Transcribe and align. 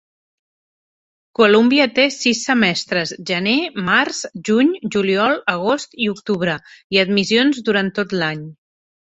Columbia 1.39 1.85
té 1.99 2.05
sis 2.15 2.41
semestres: 2.49 3.13
gener, 3.31 3.55
març, 3.91 4.23
juny, 4.49 4.73
juliol, 4.97 5.39
agost 5.57 5.97
i 6.07 6.11
octubre. 6.17 6.59
I 6.97 7.05
admissions 7.05 7.65
durant 7.71 7.97
tot 8.01 8.21
l'any. 8.25 8.45